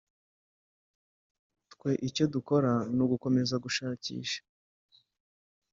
[1.71, 4.39] twe icyo dukora ni ugukomeza gushakisha”